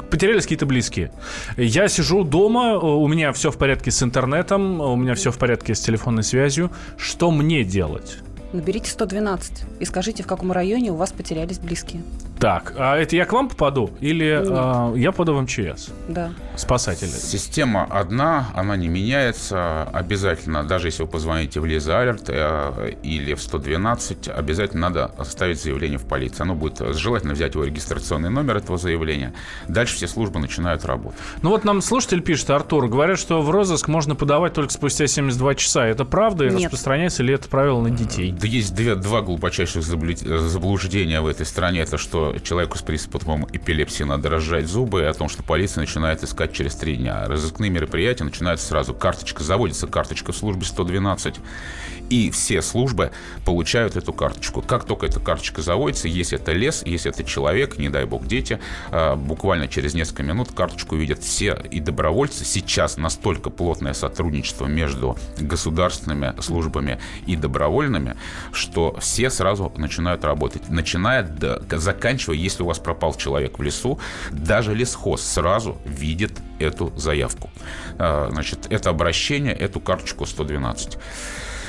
[0.09, 1.11] потерялись какие-то близкие.
[1.57, 5.75] Я сижу дома, у меня все в порядке с интернетом, у меня все в порядке
[5.75, 6.71] с телефонной связью.
[6.97, 8.17] Что мне делать?
[8.53, 12.01] Наберите 112 и скажите, в каком районе у вас потерялись близкие.
[12.41, 15.89] Так, а это я к вам попаду или э, я попаду в МЧС?
[16.07, 16.31] Да.
[16.55, 17.09] Спасатели.
[17.09, 19.83] Система одна, она не меняется.
[19.83, 25.61] Обязательно, даже если вы позвоните в Лиза Алерт э, или в 112, обязательно надо оставить
[25.61, 26.45] заявление в полицию.
[26.45, 29.33] Оно будет желательно взять его регистрационный номер этого заявления.
[29.67, 31.19] Дальше все службы начинают работать.
[31.43, 35.55] Ну вот нам слушатель пишет, Артур, говорят, что в розыск можно подавать только спустя 72
[35.55, 35.85] часа.
[35.85, 36.63] Это правда и Нет.
[36.63, 38.31] распространяется ли это правило на детей?
[38.41, 41.81] Да есть две, два глубочайших заблуждения в этой стране.
[41.81, 45.79] Это что что человеку с приступом эпилепсии надо разжать зубы, и о том, что полиция
[45.79, 47.25] начинает искать через три дня.
[47.25, 48.93] Разыскные мероприятия начинаются сразу.
[48.93, 51.35] Карточка, заводится карточка в службе 112,
[52.09, 53.11] и все службы
[53.45, 54.61] получают эту карточку.
[54.61, 58.59] Как только эта карточка заводится, если это лес, если это человек, не дай бог дети,
[58.91, 62.43] а, буквально через несколько минут карточку видят все и добровольцы.
[62.43, 68.17] Сейчас настолько плотное сотрудничество между государственными службами и добровольными,
[68.51, 70.69] что все сразу начинают работать.
[70.69, 73.99] Начиная, до, заканчивая, если у вас пропал человек в лесу,
[74.31, 77.49] даже лесхоз сразу видит эту заявку.
[77.97, 80.97] А, значит, это обращение, эту карточку 112.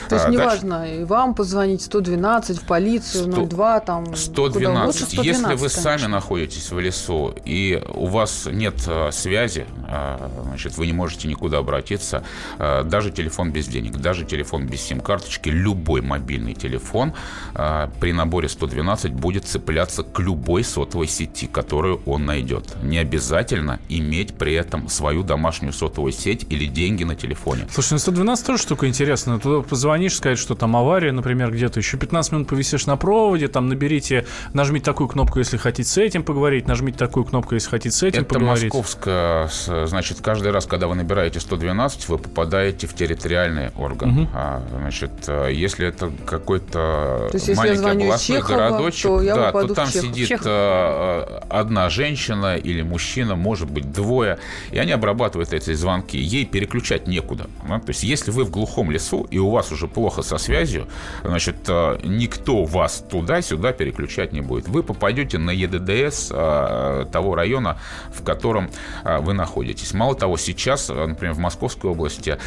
[0.09, 4.05] То есть А, неважно, и вам позвонить 112, в полицию, 100 02, там...
[4.05, 4.57] куда 112.
[4.62, 4.87] угодно.
[4.87, 6.09] Лучше 112, Если вы сами конечно.
[6.09, 11.59] находитесь в лесу и у вас нет э, связи, э, значит, вы не можете никуда
[11.59, 12.25] обратиться,
[12.59, 17.12] э, даже телефон без денег, даже телефон без сим-карточки, любой мобильный телефон
[17.55, 22.77] э, при наборе 112 будет цепляться к любой сотовой сети, которую он найдет.
[22.83, 27.67] Не обязательно иметь при этом свою домашнюю сотовую сеть или деньги на телефоне.
[27.71, 29.38] Слушай, ну 112 тоже штука интересная.
[29.38, 31.78] Туда позвонишь, сказать, что там авария, например, где-то.
[31.78, 34.24] Еще 15 минут повисишь на проводе, там наберите,
[34.55, 38.22] нажмите такую кнопку, если хотите с этим поговорить, нажмите такую кнопку, если хотите с этим
[38.22, 38.72] Это поговорить.
[38.72, 44.09] московская, с- значит, каждый раз, когда вы набираете 112, вы попадаете в территориальный орган.
[44.09, 44.28] Мгм.
[44.33, 49.88] А, значит, э, если это какой-то маленький областной Чехова, городочек, то я да, то там
[49.88, 50.02] Чехов.
[50.09, 50.46] сидит Чехов.
[50.46, 54.38] э, э, одна женщина или мужчина, может быть, двое,
[54.70, 56.16] и они обрабатывают эти звонки.
[56.18, 57.46] Ей переключать некуда.
[57.68, 57.78] да.
[57.81, 60.87] То есть, если вы в глухом лесу, и у вас уже плохо со связью,
[61.23, 64.68] значит, э, никто вас туда-сюда переключать не будет.
[64.68, 67.79] Вы попадете на ЕДДС э, того района,
[68.12, 68.71] в котором
[69.05, 69.95] э, вы находитесь.
[69.95, 72.38] Мало того, сейчас, например, в Московской области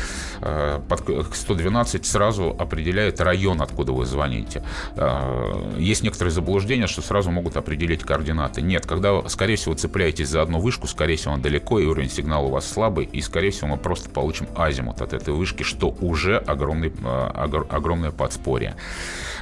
[0.90, 4.64] под к 112 сразу определяет район, откуда вы звоните.
[5.78, 8.62] Есть некоторые заблуждения, что сразу могут определить координаты.
[8.62, 12.46] Нет, когда, скорее всего, цепляетесь за одну вышку, скорее всего, она далеко, и уровень сигнала
[12.46, 16.38] у вас слабый, и, скорее всего, мы просто получим азимут от этой вышки, что уже
[16.38, 18.76] огромный, огр- огромное подспорье.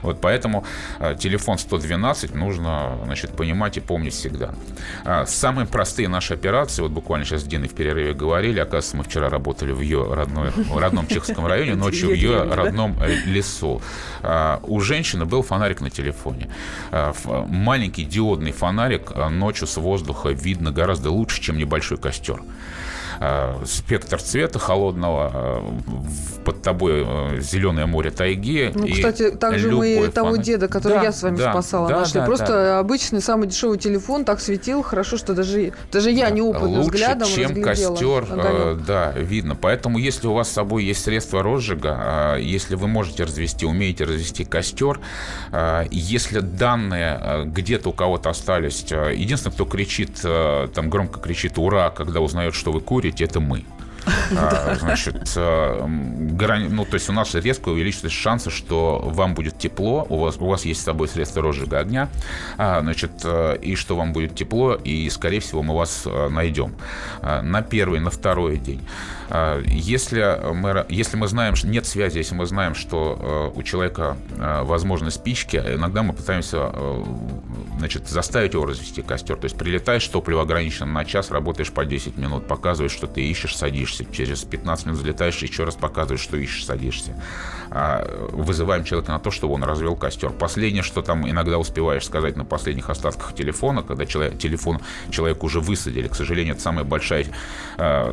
[0.03, 0.65] Вот поэтому
[0.99, 4.53] э, телефон 112 нужно значит, понимать и помнить всегда.
[5.05, 9.03] А, Самые простые наши операции, вот буквально сейчас с Диной в перерыве говорили, оказывается, мы
[9.03, 13.81] вчера работали в ее родной, родном Чеховском районе, ночью в ее родном э, лесу.
[14.21, 16.49] А, У женщины был фонарик на телефоне.
[16.91, 17.13] А,
[17.47, 22.41] Маленький диодный фонарик а, ночью с воздуха видно гораздо лучше, чем небольшой костер.
[23.25, 27.05] А, Спектр цвета холодного, в- под тобой
[27.39, 28.69] зеленое море тайги.
[28.75, 31.99] Ну, и кстати, также мы того деда, который Да, я с вами да, спасала, да,
[31.99, 32.19] нашли.
[32.19, 32.79] да, Просто да.
[32.79, 36.31] обычный, самый дешевый телефон так светил хорошо, что даже, даже я Да.
[36.31, 39.55] неопытным Лучше, взглядом чем костер, э, да, видно.
[39.55, 44.03] Поэтому, если у вас с собой есть средства розжига, а, если вы можете развести, умеете
[44.03, 44.99] развести костер,
[45.53, 51.21] а, если данные а, где-то у кого-то остались, а, единственное, кто кричит, а, там громко
[51.21, 53.65] кричит «Ура!», когда узнает, что вы курите, это мы.
[54.35, 59.57] А, Значит, м, грани- ну, то есть у нас резко увеличились шансы, что вам будет
[59.57, 62.09] тепло, у вас, у вас есть с собой средства розжига огня,
[62.57, 63.11] а, значит,
[63.61, 66.73] и что вам будет тепло, и, скорее всего, мы вас найдем
[67.21, 68.81] А, на первый, на второй день.
[69.35, 73.63] А, Если мы, если мы знаем, что нет связи, если мы знаем, что э, у
[73.63, 77.03] человека э, возможны спички, иногда мы пытаемся э,
[77.79, 79.35] значит, заставить его развести костер.
[79.37, 83.57] То есть прилетаешь, топливо ограничено на час, работаешь по 10 минут, показываешь, что ты ищешь,
[83.57, 84.05] садишься.
[84.05, 87.19] Через 15 минут залетаешь, еще раз показываешь, что ищешь, садишься.
[87.71, 90.29] А, Вызываем человека на то, чтобы он развел костер.
[90.29, 95.59] Последнее, что там иногда успеваешь сказать на последних остатках телефона, когда человек, телефон человек уже
[95.59, 96.07] высадили.
[96.07, 97.25] К сожалению, это самая большая,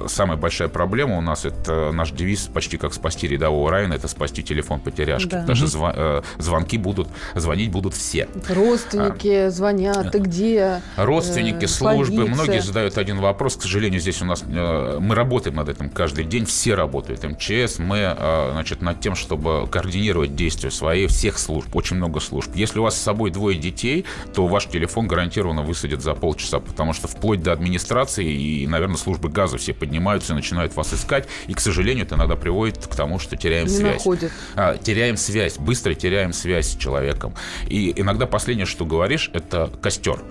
[0.09, 1.45] самая большая проблема у нас.
[1.45, 5.29] Это наш девиз почти как спасти рядового Райана, это спасти телефон потеряшки.
[5.29, 5.55] Да.
[5.55, 8.29] Что зва- э, звонки будут, звонить будут все.
[8.49, 10.81] Родственники звонят, ты где?
[10.97, 12.35] Родственники, Э, службы, полиция.
[12.35, 13.57] многие задают один вопрос.
[13.57, 17.23] К сожалению, здесь у нас э, мы работаем над этим каждый день, все работают.
[17.25, 22.51] МЧС, мы, э, значит, над тем, чтобы координировать действия свои всех служб, очень много служб.
[22.55, 26.93] Если у вас с собой двое детей, то ваш телефон гарантированно высадят за полчаса, потому
[26.93, 31.00] что вплоть до администрации и, наверное, службы газа все поднимаются и начинают вас искать.
[31.47, 33.95] И, к сожалению, это иногда приводит к тому, что теряем Не связь.
[33.95, 34.33] находят.
[34.57, 37.35] А, теряем связь, быстро теряем связь с человеком.
[37.69, 40.23] И иногда последнее, что говоришь, это костер.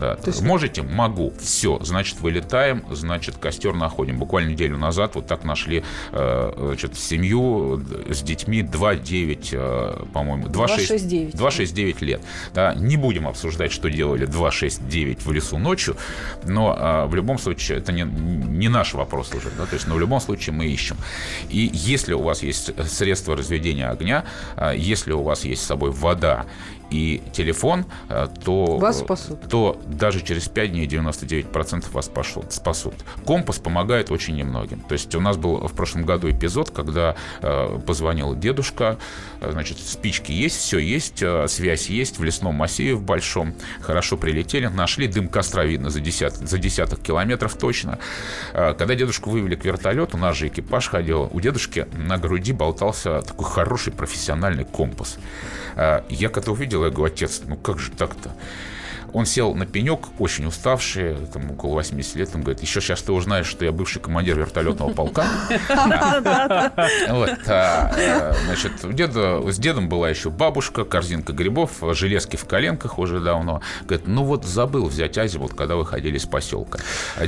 [0.00, 0.16] Да.
[0.16, 0.82] То есть- Можете?
[0.82, 1.32] Могу.
[1.40, 1.78] Все.
[1.82, 4.18] Значит, вылетаем, значит, костер находим.
[4.18, 5.82] Буквально неделю назад вот так нашли
[6.12, 11.34] э, значит, семью с детьми 2-9, э, по-моему, 2-6 2,69.
[11.34, 12.22] 2-6-9 лет.
[12.54, 15.96] Да, не будем обсуждать, что делали 2-6-9 в лесу ночью,
[16.44, 19.50] но в любом случае это не, не наш вопрос уже.
[19.58, 20.96] Да, то есть, но в любом случае мы ищем.
[21.48, 24.24] И если у вас есть средства разведения огня,
[24.74, 26.46] если у вас есть с собой вода
[26.90, 29.48] и телефон, а, то, Вас спасут.
[29.48, 32.94] то даже через 5 дней 99% вас спасут, спасут.
[33.24, 34.80] Компас помогает очень немногим.
[34.80, 38.98] То есть у нас был в прошлом году эпизод, когда э, позвонил дедушка,
[39.40, 43.54] э, значит, спички есть, все есть, э, связь есть в лесном массиве в большом.
[43.80, 47.98] Хорошо прилетели, нашли, дым костра видно за, десят, за десяток километров точно.
[48.52, 53.22] Э, когда дедушку вывели к вертолету, наш же экипаж ходил, у дедушки на груди болтался
[53.22, 55.18] такой хороший профессиональный компас.
[55.74, 58.30] Э, Я когда увидел, говорю, отец, ну как же так-то?
[59.12, 63.12] Он сел на пенек, очень уставший, там около 80 лет, он говорит, еще сейчас ты
[63.12, 65.24] узнаешь, что я бывший командир вертолетного полка.
[67.46, 73.60] Э, Значит, с дедом была еще бабушка, корзинка грибов, железки в коленках уже давно.
[73.84, 76.78] Говорит, ну вот забыл взять азимут, когда вы ходили из поселка.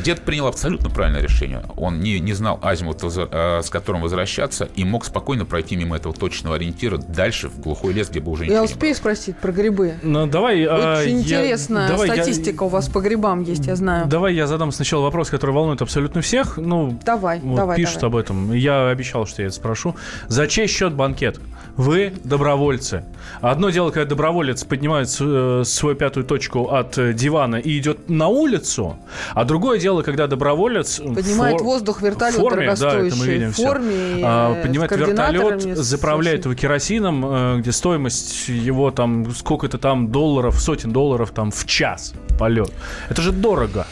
[0.04, 1.62] Дед принял абсолютно правильное решение.
[1.76, 6.14] Он не, не знал азимута, э, с которым возвращаться, и мог спокойно пройти мимо этого
[6.14, 9.52] точного ориентира дальше, в глухой лес, где бы уже Я ничего не успею спросить про
[9.52, 9.94] грибы.
[10.02, 10.64] Ну, давай...
[10.64, 14.06] а, Очень я- интересная давай я- статистика у вас по грибам есть, я знаю.
[14.06, 16.56] Давай я задам сначала вопрос, который волнует абсолютно всех.
[16.56, 18.20] Ну, Давай, вот давай, пишут давай.
[18.20, 18.52] об этом.
[18.52, 19.94] Я обещал, что я это спрошу.
[20.28, 21.40] За чей счет банкет?
[21.78, 23.04] Вы добровольцы.
[23.40, 28.26] Одно дело, когда доброволец поднимает э, свою пятую точку от э, дивана и идет на
[28.26, 28.96] улицу,
[29.32, 33.52] а другое дело, когда доброволец Поднимает фор- воздух вертолет в форме, да, это мы видим
[33.52, 39.78] форме, А, э, с поднимает вертолет, заправляет его керосином, э, где стоимость его там сколько-то
[39.78, 42.72] там долларов, сотен долларов там в час полет.
[43.08, 43.86] Это же дорого.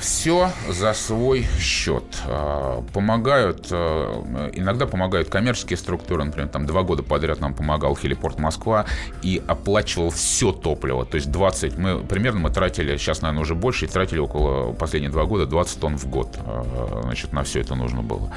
[0.00, 2.04] все за свой счет.
[2.28, 8.84] А, Помогают, иногда помогают коммерческие структуры, например, там два года подряд нам помогал Хелипорт Москва
[9.22, 11.06] и оплачивал все топливо.
[11.06, 15.10] То есть 20, мы примерно мы тратили, сейчас, наверное, уже больше, и тратили около последние
[15.10, 16.28] два года 20 тонн в год.
[16.38, 18.30] А, Значит, на все это нужно было.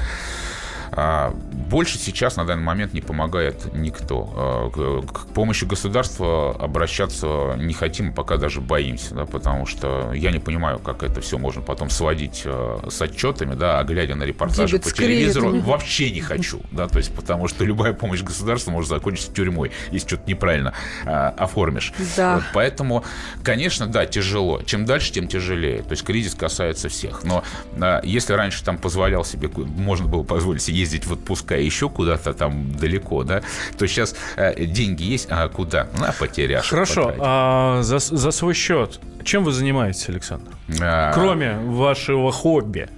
[0.92, 4.32] А, Больше сейчас на данный момент не помогает никто.
[4.34, 10.38] А, К помощи государства обращаться не хотим, пока даже боимся, да, потому что я не
[10.38, 14.78] понимаю, как это все можно потом сводить э, с отчетами, да, а глядя на репортажи
[14.78, 15.70] Дебет по телевизору, кредитами.
[15.70, 20.08] вообще не хочу, да, то есть потому что любая помощь государства может закончиться тюрьмой, если
[20.08, 20.72] что-то неправильно
[21.04, 21.92] а, оформишь.
[22.16, 22.36] Да.
[22.36, 23.04] Вот, поэтому,
[23.42, 24.62] конечно, да, тяжело.
[24.62, 25.82] Чем дальше, тем тяжелее.
[25.82, 27.24] То есть кризис касается всех.
[27.24, 27.44] Но
[27.80, 32.34] а, если раньше там позволял себе, можно было позволить себе ездить в отпуска еще куда-то
[32.34, 33.42] там далеко, да,
[33.78, 35.88] то сейчас а, деньги есть, а куда?
[35.98, 40.52] На потеряшек Хорошо, а за, за свой счет чем вы занимаетесь, Александр?
[40.80, 42.88] А, Кроме вашего хобби.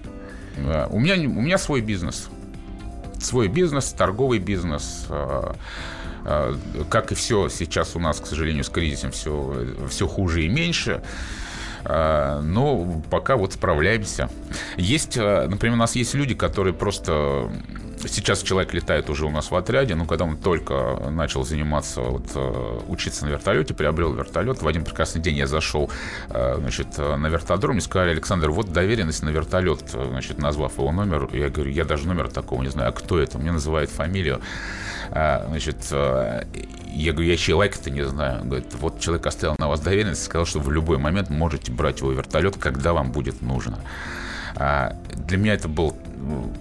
[0.58, 2.28] а, у меня, у меня свой бизнес.
[3.18, 5.06] Свой бизнес, торговый бизнес.
[5.08, 5.56] а,
[6.24, 6.54] а,
[6.90, 11.02] Как и все сейчас у нас, к сожалению, с кризисом все, все хуже и меньше.
[11.84, 14.30] А, Но пока вот справляемся.
[14.76, 17.50] Есть, а, например, у нас есть люди, которые просто...
[18.06, 22.30] Сейчас человек летает уже у нас в отряде, но когда он только начал заниматься, вот,
[22.34, 25.90] э, учиться на вертолете, приобрел вертолет, в один прекрасный день я зашел
[26.30, 30.92] э, значит, на вертодром и сказали, Александр, вот доверенность на вертолет, э, значит, назвав его
[30.92, 31.28] номер.
[31.32, 33.38] Я говорю, я даже номера такого не знаю, а кто это?
[33.38, 34.40] Мне называют фамилию.
[35.10, 38.42] А, Значит, я говорю, я человека-то не знаю.
[38.42, 42.00] Он Говорит, вот человек оставил на вас доверенность, сказал, что в любой момент можете брать
[42.00, 43.78] его вертолет, когда вам будет нужно.
[44.56, 45.96] А, Для меня это был,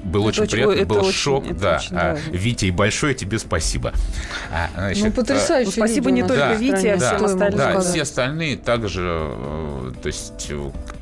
[0.04, 1.46] был очень очень- приятно, это был очень- шок.
[1.46, 2.20] это Да, очень, А, да.
[2.32, 3.94] Витя, и большое тебе спасибо.
[4.52, 7.58] А, значит, Ну, потрясающие Ну, спасибо не только в Вите, стране, а да, всем остальным.
[7.58, 10.52] да, все остальные также, э, то есть,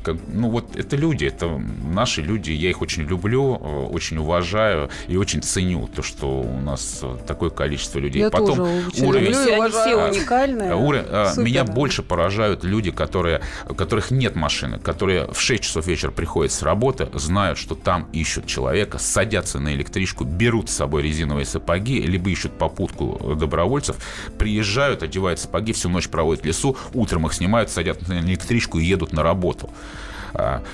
[0.06, 4.88] как- ну вот это люди, это наши люди, я их очень люблю, э, очень уважаю
[5.08, 8.22] и очень ценю то, что у нас такое количество людей.
[8.22, 9.40] Я Потом тоже очень уровень, люблю.
[9.42, 10.72] Все, они все А, уникальные.
[11.10, 11.44] А, Супер.
[11.44, 16.52] Меня больше поражают люди, которые, у которых нет машины, которые в 6 часов вечера приходят
[16.52, 22.00] с работы, знают, что там ищут человека, садятся на электричку, берут с собой резиновые сапоги,
[22.00, 23.96] либо ищут попутку добровольцев,
[24.38, 28.84] приезжают, одевают сапоги, всю ночь проводят в лесу, утром их снимают, садят на электричку и
[28.84, 29.68] едут на работу.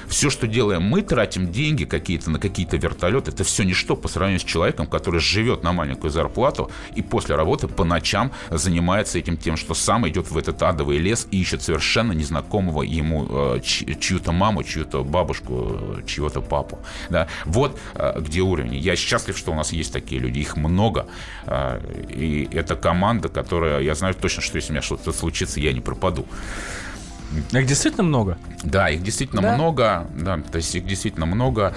[0.09, 4.41] Все, что делаем мы, тратим деньги какие-то на какие-то вертолеты, это все ничто по сравнению
[4.41, 9.57] с человеком, который живет на маленькую зарплату и после работы по ночам занимается этим тем,
[9.57, 14.33] что сам идет в этот адовый лес и ищет совершенно незнакомого ему э, чь- чью-то
[14.33, 16.79] маму, чью-то бабушку, э, чьего-то папу.
[17.11, 17.29] Да?
[17.45, 18.75] Вот э, где уровень.
[18.77, 20.41] Я счастлив, что у нас есть такие люди.
[20.41, 21.07] Их много.
[22.11, 23.81] И это команда, которая...
[23.81, 26.27] Я знаю точно, что если у меня что-то случится, я не пропаду.
[27.53, 28.39] Их действительно много?
[28.63, 29.55] Да, их действительно Да?
[29.55, 30.07] много.
[30.17, 31.75] Да, то есть их действительно много.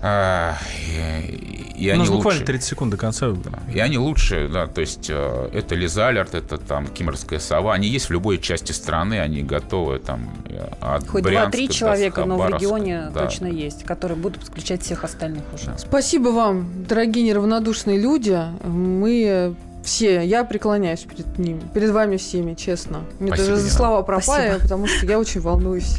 [0.00, 0.54] А,
[0.86, 2.44] и, и У они буквально лучше.
[2.44, 3.26] 30 секунд до конца.
[3.74, 8.06] И они лучше, да, то есть э, это Лизалярд, это там Кимрская сова, они есть
[8.08, 13.10] в любой части страны, они готовы там э, от Хоть два-три человека, но в регионе
[13.12, 13.24] Да.
[13.24, 15.76] точно есть, которые будут подключать всех остальных уже.
[15.78, 18.40] Спасибо вам, дорогие неравнодушные люди.
[18.62, 19.56] Мы
[19.88, 23.00] все, я преклоняюсь перед ними, перед вами всеми, честно.
[23.18, 25.96] Мне Спасибо, даже за слова пропали, потому что я очень волнуюсь.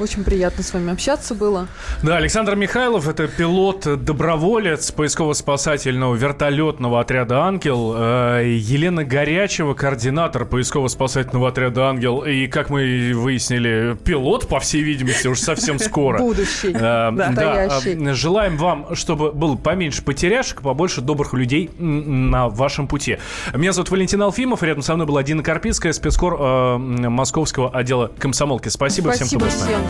[0.00, 1.68] Очень приятно с вами общаться было.
[2.02, 7.94] Да, Александр Михайлов, это пилот-доброволец поисково-спасательного вертолетного отряда «Ангел».
[7.94, 12.22] Э, Елена Горячева, координатор поисково-спасательного отряда «Ангел».
[12.22, 16.18] И, как мы выяснили, пилот, по всей видимости, уж совсем скоро.
[16.18, 16.72] Будущий.
[16.72, 18.02] Э, Настоящий.
[18.02, 23.18] э, желаем вам, чтобы было поменьше потеряшек, побольше добрых людей на вашем пути.
[23.54, 28.68] Меня зовут Валентин Алфимов, рядом со мной была Дина Карпицкая, спецкор московского отдела комсомолки.
[28.68, 29.74] Спасибо, всем, кто был с нами.
[29.74, 29.89] всем.